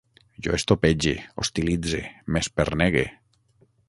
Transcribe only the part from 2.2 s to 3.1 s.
m'espernegue